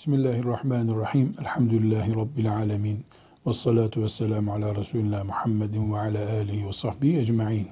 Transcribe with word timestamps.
Bismillahirrahmanirrahim. 0.00 1.34
Elhamdülillahi 1.40 2.16
Rabbil 2.16 2.52
alemin. 2.52 3.04
Ve 3.46 3.52
salatu 3.52 4.02
ve 4.02 4.08
selamu 4.08 4.52
ala 4.52 4.74
Resulullah 4.74 5.24
Muhammedin 5.24 5.92
ve 5.92 5.98
ala 5.98 6.30
alihi 6.32 6.66
ve 6.66 6.72
sahbihi 6.72 7.18
ecma'in. 7.18 7.68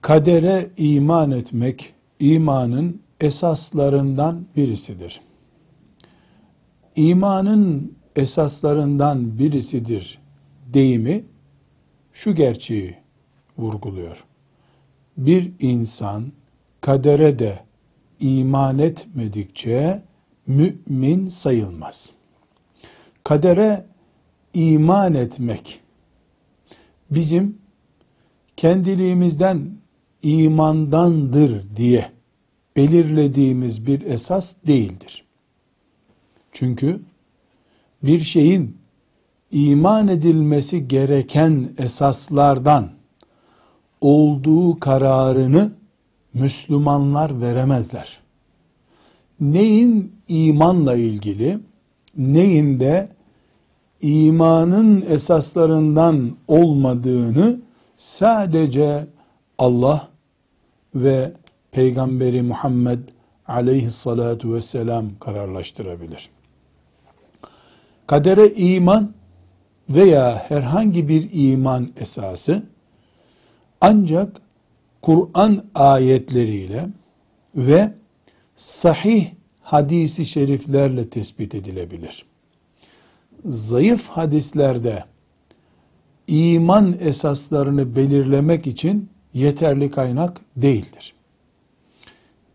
Kadere 0.00 0.70
iman 0.76 1.30
etmek, 1.30 1.94
imanın 2.20 3.02
esaslarından 3.20 4.46
birisidir. 4.56 5.20
İmanın 6.96 7.94
esaslarından 8.16 9.38
birisidir 9.38 10.18
deyimi 10.74 11.24
şu 12.12 12.34
gerçeği 12.34 12.96
vurguluyor. 13.58 14.24
Bir 15.16 15.52
insan 15.60 16.32
kadere 16.80 17.38
de 17.38 17.67
iman 18.20 18.78
etmedikçe 18.78 20.02
mümin 20.46 21.28
sayılmaz. 21.28 22.10
Kadere 23.24 23.86
iman 24.54 25.14
etmek 25.14 25.80
bizim 27.10 27.58
kendiliğimizden 28.56 29.70
imandandır 30.22 31.76
diye 31.76 32.10
belirlediğimiz 32.76 33.86
bir 33.86 34.02
esas 34.02 34.54
değildir. 34.66 35.24
Çünkü 36.52 37.00
bir 38.02 38.20
şeyin 38.20 38.76
iman 39.52 40.08
edilmesi 40.08 40.88
gereken 40.88 41.68
esaslardan 41.78 42.90
olduğu 44.00 44.80
kararını 44.80 45.72
Müslümanlar 46.34 47.40
veremezler. 47.40 48.18
Neyin 49.40 50.12
imanla 50.28 50.96
ilgili, 50.96 51.58
neyin 52.16 52.80
de 52.80 53.08
imanın 54.02 55.04
esaslarından 55.08 56.36
olmadığını 56.48 57.60
sadece 57.96 59.06
Allah 59.58 60.08
ve 60.94 61.32
Peygamberi 61.72 62.42
Muhammed 62.42 62.98
aleyhissalatu 63.48 64.54
vesselam 64.54 65.06
kararlaştırabilir. 65.20 66.30
Kadere 68.06 68.48
iman 68.48 69.12
veya 69.90 70.44
herhangi 70.48 71.08
bir 71.08 71.28
iman 71.32 71.88
esası 71.96 72.62
ancak 73.80 74.40
Kur'an 75.02 75.64
ayetleriyle 75.74 76.88
ve 77.56 77.92
sahih 78.56 79.26
hadisi 79.62 80.26
şeriflerle 80.26 81.08
tespit 81.08 81.54
edilebilir. 81.54 82.24
Zayıf 83.44 84.08
hadislerde 84.08 85.04
iman 86.26 86.96
esaslarını 87.00 87.96
belirlemek 87.96 88.66
için 88.66 89.08
yeterli 89.34 89.90
kaynak 89.90 90.40
değildir. 90.56 91.14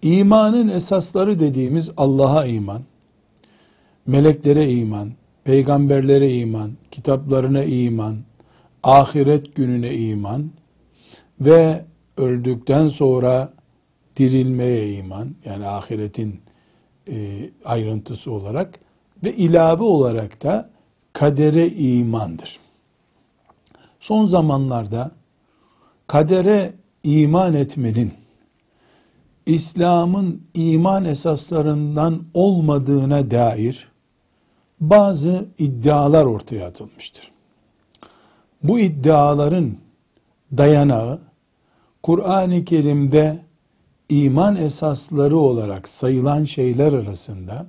İmanın 0.01 0.67
esasları 0.67 1.39
dediğimiz 1.39 1.91
Allah'a 1.97 2.45
iman, 2.45 2.81
meleklere 4.07 4.71
iman, 4.71 5.11
peygamberlere 5.43 6.37
iman, 6.37 6.71
kitaplarına 6.91 7.63
iman, 7.63 8.17
ahiret 8.83 9.55
gününe 9.55 9.95
iman 9.95 10.51
ve 11.41 11.85
öldükten 12.17 12.89
sonra 12.89 13.53
dirilmeye 14.17 14.93
iman 14.93 15.35
yani 15.45 15.67
ahiretin 15.67 16.41
e, 17.09 17.49
ayrıntısı 17.65 18.31
olarak 18.31 18.79
ve 19.23 19.35
ilave 19.35 19.83
olarak 19.83 20.43
da 20.43 20.69
kadere 21.13 21.69
imandır. 21.69 22.59
Son 23.99 24.25
zamanlarda 24.25 25.11
kadere 26.07 26.73
iman 27.03 27.53
etmenin 27.53 28.13
İslam'ın 29.45 30.41
iman 30.53 31.05
esaslarından 31.05 32.23
olmadığına 32.33 33.31
dair 33.31 33.87
bazı 34.79 35.45
iddialar 35.57 36.25
ortaya 36.25 36.67
atılmıştır. 36.67 37.31
Bu 38.63 38.79
iddiaların 38.79 39.73
dayanağı 40.57 41.19
Kur'an-ı 42.03 42.65
Kerim'de 42.65 43.39
iman 44.09 44.55
esasları 44.55 45.37
olarak 45.37 45.87
sayılan 45.87 46.43
şeyler 46.43 46.93
arasında 46.93 47.65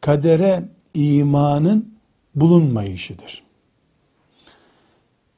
kadere 0.00 0.68
imanın 0.94 1.94
bulunmayışıdır. 2.34 3.42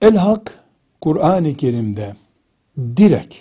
El-Hak 0.02 0.64
Kur'an-ı 1.00 1.56
Kerim'de 1.56 2.16
direkt 2.96 3.34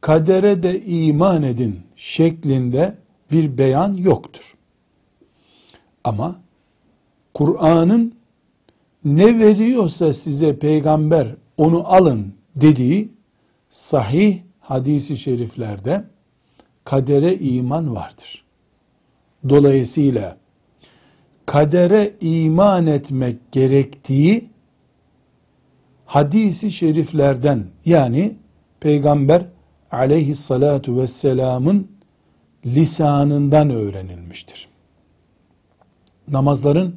kadere 0.00 0.62
de 0.62 0.82
iman 0.84 1.42
edin 1.42 1.80
şeklinde 1.96 2.94
bir 3.30 3.58
beyan 3.58 3.94
yoktur. 3.94 4.54
Ama 6.04 6.40
Kur'an'ın 7.34 8.14
ne 9.04 9.38
veriyorsa 9.38 10.12
size 10.12 10.58
peygamber 10.58 11.34
onu 11.56 11.92
alın 11.94 12.34
dediği 12.56 13.15
sahih 13.70 14.38
hadisi 14.60 15.16
şeriflerde 15.16 16.04
kadere 16.84 17.36
iman 17.36 17.94
vardır. 17.94 18.44
Dolayısıyla 19.48 20.36
kadere 21.46 22.12
iman 22.20 22.86
etmek 22.86 23.52
gerektiği 23.52 24.50
hadisi 26.04 26.70
şeriflerden 26.70 27.64
yani 27.84 28.36
peygamber 28.80 29.42
aleyhissalatu 29.90 30.98
vesselamın 30.98 31.88
lisanından 32.66 33.70
öğrenilmiştir. 33.70 34.68
Namazların 36.28 36.96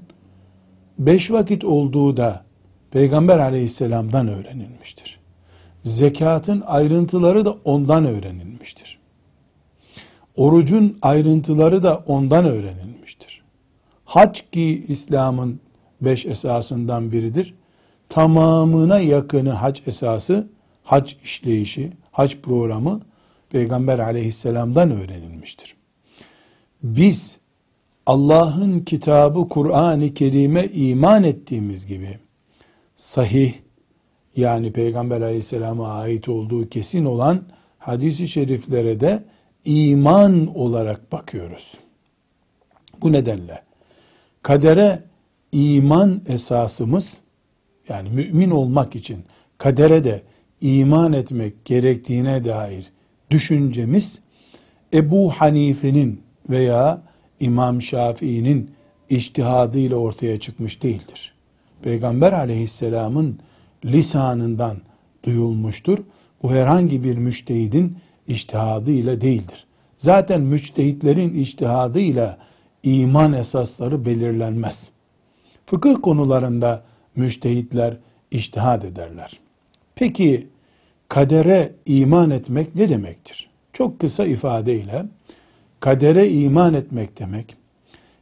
beş 1.00 1.32
vakit 1.32 1.64
olduğu 1.64 2.18
da 2.18 2.46
peygamber 2.92 3.40
aleyhisselamdan 3.40 4.28
öğrenilmiştir 4.28 5.19
zekatın 5.84 6.64
ayrıntıları 6.66 7.46
da 7.46 7.52
ondan 7.52 8.06
öğrenilmiştir. 8.06 9.00
Orucun 10.36 10.98
ayrıntıları 11.02 11.84
da 11.84 12.04
ondan 12.08 12.46
öğrenilmiştir. 12.46 13.44
Hac 14.06 14.42
ki 14.52 14.86
İslam'ın 14.88 15.60
beş 16.02 16.26
esasından 16.26 17.12
biridir. 17.12 17.54
Tamamına 18.10 19.00
yakını 19.00 19.50
hac 19.50 19.88
esası, 19.88 20.50
hac 20.84 21.14
işleyişi, 21.24 21.92
hac 22.12 22.36
programı 22.36 23.02
Peygamber 23.50 24.00
aleyhisselamdan 24.00 24.92
öğrenilmiştir. 24.92 25.76
Biz 26.84 27.38
Allah'ın 28.06 28.80
kitabı 28.80 29.50
Kur'an-ı 29.50 30.14
Kerim'e 30.14 30.66
iman 30.66 31.24
ettiğimiz 31.24 31.86
gibi 31.86 32.18
sahih, 32.96 33.54
yani 34.36 34.72
Peygamber 34.72 35.22
aleyhisselama 35.22 35.94
ait 35.94 36.30
olduğu 36.30 36.70
kesin 36.70 37.06
olan 37.06 37.42
hadisi 37.80 38.28
şeriflere 38.28 39.00
de 39.00 39.24
iman 39.66 40.56
olarak 40.56 41.12
bakıyoruz. 41.12 41.74
Bu 43.02 43.12
nedenle 43.12 43.62
kadere 44.44 45.04
iman 45.52 46.22
esasımız 46.28 47.18
yani 47.90 48.10
mümin 48.10 48.52
olmak 48.52 48.96
için 48.96 49.18
kadere 49.58 50.04
de 50.04 50.22
iman 50.62 51.14
etmek 51.14 51.66
gerektiğine 51.66 52.46
dair 52.46 52.92
düşüncemiz 53.30 54.20
Ebu 54.94 55.32
Hanife'nin 55.32 56.22
veya 56.50 57.02
İmam 57.40 57.82
Şafii'nin 57.82 58.72
iştihadıyla 59.10 59.98
ortaya 59.98 60.40
çıkmış 60.40 60.84
değildir. 60.84 61.34
Peygamber 61.82 62.34
aleyhisselamın 62.34 63.40
lisanından 63.86 64.78
duyulmuştur. 65.24 65.98
Bu 66.44 66.52
herhangi 66.52 67.04
bir 67.04 67.18
müştehidin 67.18 67.98
iştihadı 68.28 68.92
ile 68.92 69.22
değildir. 69.22 69.66
Zaten 69.98 70.42
müçtehitlerin 70.42 71.34
iştihadı 71.34 72.00
ile 72.00 72.38
iman 72.84 73.34
esasları 73.34 74.06
belirlenmez. 74.06 74.90
Fıkıh 75.66 75.96
konularında 76.02 76.84
müştehitler 77.16 77.98
iştihad 78.32 78.84
ederler. 78.84 79.40
Peki 79.96 80.48
kadere 81.08 81.72
iman 81.86 82.30
etmek 82.30 82.76
ne 82.76 82.90
demektir? 82.90 83.50
Çok 83.74 84.00
kısa 84.00 84.26
ifadeyle 84.26 85.06
kadere 85.80 86.30
iman 86.30 86.74
etmek 86.74 87.20
demek 87.20 87.56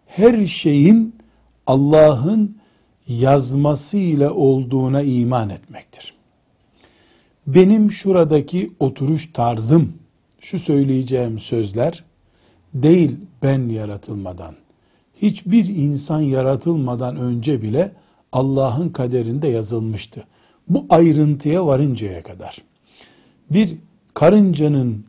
her 0.07 0.45
şeyin 0.45 1.15
Allah'ın 1.67 2.57
yazmasıyla 3.07 4.33
olduğuna 4.33 5.01
iman 5.01 5.49
etmektir. 5.49 6.13
Benim 7.47 7.91
şuradaki 7.91 8.71
oturuş 8.79 9.33
tarzım, 9.33 9.93
şu 10.39 10.59
söyleyeceğim 10.59 11.39
sözler 11.39 12.03
değil 12.73 13.15
ben 13.43 13.69
yaratılmadan. 13.69 14.55
Hiçbir 15.21 15.65
insan 15.65 16.21
yaratılmadan 16.21 17.15
önce 17.15 17.61
bile 17.61 17.91
Allah'ın 18.31 18.89
kaderinde 18.89 19.47
yazılmıştı. 19.47 20.23
Bu 20.67 20.85
ayrıntıya 20.89 21.65
varıncaya 21.65 22.23
kadar. 22.23 22.57
Bir 23.51 23.75
karıncanın 24.13 25.05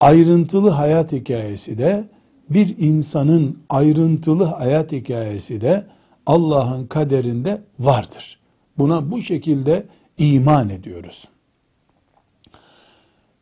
ayrıntılı 0.00 0.70
hayat 0.70 1.12
hikayesi 1.12 1.78
de 1.78 2.04
bir 2.50 2.78
insanın 2.78 3.58
ayrıntılı 3.68 4.44
hayat 4.44 4.92
hikayesi 4.92 5.60
de 5.60 5.86
Allah'ın 6.26 6.86
kaderinde 6.86 7.62
vardır. 7.78 8.38
Buna 8.78 9.10
bu 9.10 9.22
şekilde 9.22 9.86
iman 10.18 10.68
ediyoruz. 10.68 11.28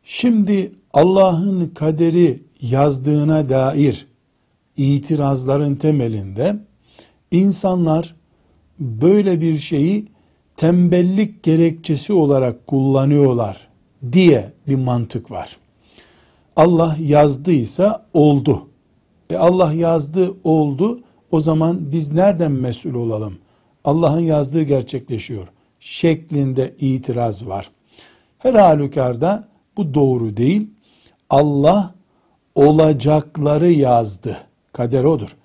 Şimdi 0.03 0.71
Allah'ın 0.93 1.67
kaderi 1.67 2.43
yazdığına 2.61 3.49
dair 3.49 4.07
itirazların 4.77 5.75
temelinde 5.75 6.55
insanlar 7.31 8.15
böyle 8.79 9.41
bir 9.41 9.59
şeyi 9.59 10.07
tembellik 10.57 11.43
gerekçesi 11.43 12.13
olarak 12.13 12.67
kullanıyorlar 12.67 13.67
diye 14.11 14.53
bir 14.67 14.75
mantık 14.75 15.31
var. 15.31 15.57
Allah 16.55 16.97
yazdıysa 17.01 18.05
oldu. 18.13 18.67
E 19.29 19.35
Allah 19.37 19.73
yazdı 19.73 20.33
oldu. 20.43 20.99
O 21.35 21.39
zaman 21.39 21.91
biz 21.91 22.13
nereden 22.13 22.51
mesul 22.51 22.93
olalım? 22.93 23.35
Allah'ın 23.83 24.19
yazdığı 24.19 24.61
gerçekleşiyor. 24.63 25.47
Şeklinde 25.79 26.73
itiraz 26.79 27.47
var. 27.47 27.71
Her 28.39 28.53
halükarda 28.53 29.47
bu 29.77 29.93
doğru 29.93 30.37
değil. 30.37 30.67
Allah 31.29 31.93
olacakları 32.55 33.71
yazdı. 33.71 34.37
Kader 34.73 35.03
odur. 35.03 35.35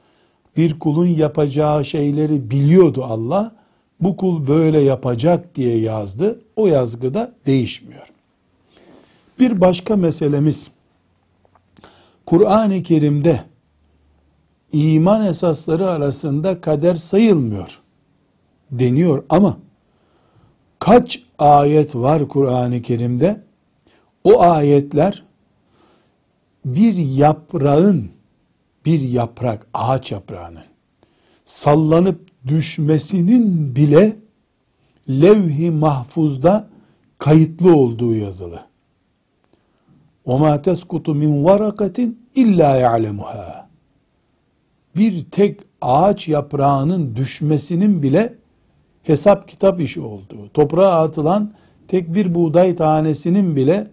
Bir 0.56 0.78
kulun 0.78 1.06
yapacağı 1.06 1.84
şeyleri 1.84 2.50
biliyordu 2.50 3.04
Allah. 3.04 3.52
Bu 4.00 4.16
kul 4.16 4.46
böyle 4.46 4.80
yapacak 4.80 5.54
diye 5.54 5.78
yazdı. 5.78 6.40
O 6.56 6.66
yazgıda 6.66 7.32
değişmiyor. 7.46 8.06
Bir 9.38 9.60
başka 9.60 9.96
meselemiz 9.96 10.70
Kur'an-ı 12.26 12.82
Kerim'de 12.82 13.49
iman 14.73 15.25
esasları 15.25 15.89
arasında 15.89 16.61
kader 16.61 16.95
sayılmıyor 16.95 17.79
deniyor 18.71 19.23
ama 19.29 19.57
kaç 20.79 21.21
ayet 21.39 21.95
var 21.95 22.27
Kur'an-ı 22.27 22.81
Kerim'de? 22.81 23.41
O 24.23 24.41
ayetler 24.41 25.23
bir 26.65 26.95
yaprağın 26.95 28.09
bir 28.85 28.99
yaprak, 28.99 29.67
ağaç 29.73 30.11
yaprağının 30.11 30.63
sallanıp 31.45 32.21
düşmesinin 32.47 33.75
bile 33.75 34.15
levh-i 35.09 35.71
mahfuzda 35.71 36.67
kayıtlı 37.17 37.75
olduğu 37.75 38.15
yazılı. 38.15 38.61
وَمَا 40.25 40.61
تَسْقُطُ 40.61 41.05
مِنْ 41.21 41.31
وَرَقَةٍ 41.47 41.97
اِلَّا 42.35 42.71
يَعْلَمُهَا 42.85 43.58
bir 44.96 45.24
tek 45.30 45.60
ağaç 45.80 46.28
yaprağının 46.28 47.16
düşmesinin 47.16 48.02
bile 48.02 48.34
hesap 49.02 49.48
kitap 49.48 49.80
işi 49.80 50.00
olduğu, 50.00 50.48
toprağa 50.54 51.00
atılan 51.02 51.52
tek 51.88 52.14
bir 52.14 52.34
buğday 52.34 52.76
tanesinin 52.76 53.56
bile 53.56 53.90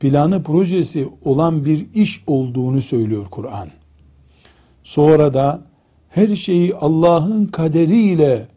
planı 0.00 0.42
projesi 0.42 1.08
olan 1.24 1.64
bir 1.64 1.86
iş 1.94 2.22
olduğunu 2.26 2.82
söylüyor 2.82 3.26
Kur'an. 3.30 3.68
Sonra 4.84 5.34
da 5.34 5.62
her 6.08 6.36
şeyi 6.36 6.74
Allah'ın 6.74 7.46
kaderiyle 7.46 8.48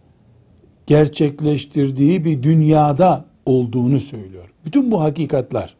gerçekleştirdiği 0.87 2.25
bir 2.25 2.43
dünyada 2.43 3.25
olduğunu 3.45 3.99
söylüyor. 3.99 4.53
Bütün 4.65 4.91
bu 4.91 5.01
hakikatler 5.01 5.75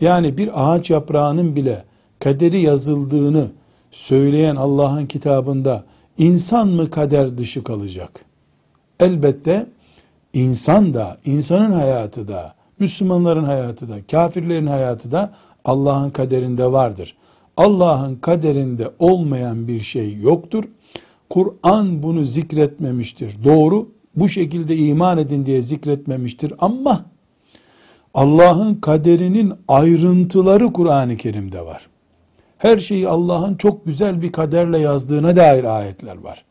yani 0.00 0.38
bir 0.38 0.50
ağaç 0.54 0.90
yaprağının 0.90 1.56
bile 1.56 1.84
kaderi 2.18 2.60
yazıldığını 2.60 3.48
söyleyen 3.90 4.56
Allah'ın 4.56 5.06
kitabında 5.06 5.84
insan 6.18 6.68
mı 6.68 6.90
kader 6.90 7.38
dışı 7.38 7.64
kalacak? 7.64 8.24
Elbette 9.00 9.66
insan 10.32 10.94
da, 10.94 11.18
insanın 11.24 11.72
hayatı 11.72 12.28
da, 12.28 12.54
Müslümanların 12.78 13.44
hayatı 13.44 13.88
da, 13.88 13.96
kafirlerin 14.10 14.66
hayatı 14.66 15.12
da 15.12 15.34
Allah'ın 15.64 16.10
kaderinde 16.10 16.72
vardır. 16.72 17.16
Allah'ın 17.56 18.16
kaderinde 18.16 18.90
olmayan 18.98 19.68
bir 19.68 19.80
şey 19.80 20.16
yoktur. 20.16 20.64
Kur'an 21.30 22.02
bunu 22.02 22.24
zikretmemiştir. 22.24 23.44
Doğru, 23.44 23.88
bu 24.16 24.28
şekilde 24.28 24.76
iman 24.76 25.18
edin 25.18 25.46
diye 25.46 25.62
zikretmemiştir 25.62 26.52
ama 26.58 27.04
Allah'ın 28.14 28.74
kaderinin 28.74 29.52
ayrıntıları 29.68 30.72
Kur'an-ı 30.72 31.16
Kerim'de 31.16 31.66
var. 31.66 31.88
Her 32.58 32.78
şeyi 32.78 33.08
Allah'ın 33.08 33.54
çok 33.54 33.86
güzel 33.86 34.22
bir 34.22 34.32
kaderle 34.32 34.78
yazdığına 34.78 35.36
dair 35.36 35.64
ayetler 35.64 36.16
var. 36.18 36.44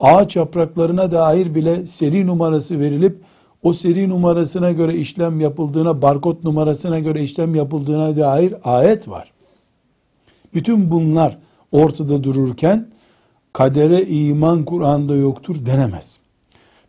Ağaç 0.00 0.36
yapraklarına 0.36 1.10
dair 1.10 1.54
bile 1.54 1.86
seri 1.86 2.26
numarası 2.26 2.80
verilip 2.80 3.16
o 3.62 3.72
seri 3.72 4.08
numarasına 4.08 4.72
göre 4.72 4.94
işlem 4.94 5.40
yapıldığına, 5.40 6.02
barkod 6.02 6.44
numarasına 6.44 6.98
göre 6.98 7.22
işlem 7.22 7.54
yapıldığına 7.54 8.16
dair 8.16 8.54
ayet 8.64 9.08
var. 9.08 9.32
Bütün 10.54 10.90
bunlar 10.90 11.38
ortada 11.72 12.24
dururken 12.24 12.88
kadere 13.52 14.06
iman 14.06 14.64
Kur'an'da 14.64 15.16
yoktur 15.16 15.66
denemez. 15.66 16.18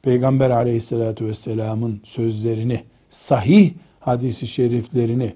Peygamber 0.01 0.49
aleyhissalatü 0.49 1.25
vesselamın 1.25 2.01
sözlerini, 2.03 2.83
sahih 3.09 3.73
hadisi 3.99 4.47
şeriflerini 4.47 5.33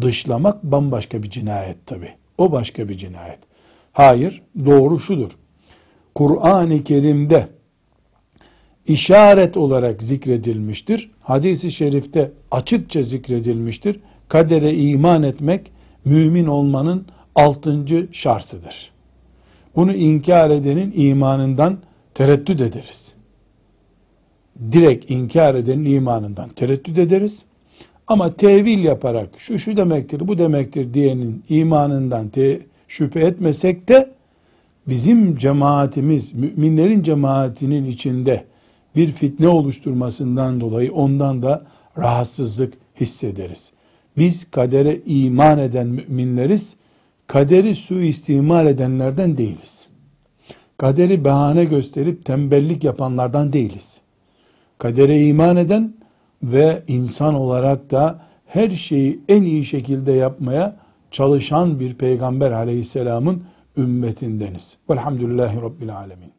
dışlamak 0.00 0.62
bambaşka 0.62 1.22
bir 1.22 1.30
cinayet 1.30 1.86
tabi. 1.86 2.23
O 2.38 2.52
başka 2.52 2.88
bir 2.88 2.96
cinayet. 2.96 3.38
Hayır, 3.92 4.42
doğru 4.64 5.00
şudur. 5.00 5.30
Kur'an-ı 6.14 6.84
Kerim'de 6.84 7.48
işaret 8.86 9.56
olarak 9.56 10.02
zikredilmiştir. 10.02 11.10
Hadis-i 11.20 11.72
şerifte 11.72 12.32
açıkça 12.50 13.02
zikredilmiştir. 13.02 14.00
Kadere 14.28 14.74
iman 14.74 15.22
etmek 15.22 15.72
mümin 16.04 16.46
olmanın 16.46 17.06
altıncı 17.34 18.08
şartıdır. 18.12 18.90
Bunu 19.76 19.94
inkar 19.94 20.50
edenin 20.50 20.92
imanından 20.96 21.78
tereddüt 22.14 22.60
ederiz. 22.60 23.12
Direkt 24.72 25.10
inkar 25.10 25.54
edenin 25.54 25.84
imanından 25.84 26.48
tereddüt 26.48 26.98
ederiz. 26.98 27.42
Ama 28.06 28.32
tevil 28.32 28.84
yaparak 28.84 29.28
şu 29.38 29.58
şu 29.58 29.76
demektir, 29.76 30.28
bu 30.28 30.38
demektir 30.38 30.94
diyenin 30.94 31.44
imanından 31.48 32.28
te 32.28 32.60
şüphe 32.88 33.20
etmesek 33.20 33.88
de 33.88 34.10
bizim 34.88 35.36
cemaatimiz, 35.36 36.34
müminlerin 36.34 37.02
cemaatinin 37.02 37.84
içinde 37.84 38.44
bir 38.96 39.12
fitne 39.12 39.48
oluşturmasından 39.48 40.60
dolayı 40.60 40.92
ondan 40.92 41.42
da 41.42 41.64
rahatsızlık 41.98 42.74
hissederiz. 43.00 43.72
Biz 44.16 44.50
kadere 44.50 45.00
iman 45.06 45.58
eden 45.58 45.86
müminleriz. 45.86 46.74
Kaderi 47.26 47.74
suistimal 47.74 48.66
edenlerden 48.66 49.36
değiliz. 49.36 49.86
Kaderi 50.78 51.24
bahane 51.24 51.64
gösterip 51.64 52.24
tembellik 52.24 52.84
yapanlardan 52.84 53.52
değiliz. 53.52 54.00
Kadere 54.78 55.26
iman 55.26 55.56
eden 55.56 55.94
ve 56.52 56.82
insan 56.88 57.34
olarak 57.34 57.90
da 57.90 58.20
her 58.46 58.70
şeyi 58.70 59.20
en 59.28 59.42
iyi 59.42 59.64
şekilde 59.64 60.12
yapmaya 60.12 60.76
çalışan 61.10 61.80
bir 61.80 61.94
peygamber 61.94 62.50
aleyhisselamın 62.50 63.44
ümmetindeniz. 63.76 64.76
Velhamdülillahi 64.90 65.62
Rabbil 65.62 65.96
Alemin. 65.96 66.33